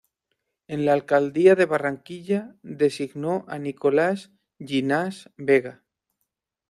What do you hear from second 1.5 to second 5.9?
de Barranquilla designó a Nicolás Llinás Vega.